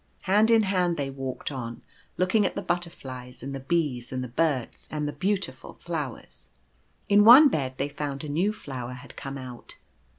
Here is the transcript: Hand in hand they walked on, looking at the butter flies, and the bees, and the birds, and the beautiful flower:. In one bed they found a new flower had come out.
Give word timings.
Hand 0.21 0.49
in 0.49 0.63
hand 0.63 0.97
they 0.97 1.11
walked 1.11 1.51
on, 1.51 1.83
looking 2.17 2.43
at 2.43 2.55
the 2.55 2.63
butter 2.63 2.89
flies, 2.89 3.43
and 3.43 3.53
the 3.53 3.59
bees, 3.59 4.11
and 4.11 4.23
the 4.23 4.27
birds, 4.27 4.87
and 4.91 5.07
the 5.07 5.13
beautiful 5.13 5.75
flower:. 5.75 6.23
In 7.07 7.23
one 7.23 7.49
bed 7.49 7.75
they 7.77 7.87
found 7.87 8.23
a 8.23 8.27
new 8.27 8.51
flower 8.51 8.93
had 8.93 9.15
come 9.15 9.37
out. 9.37 9.75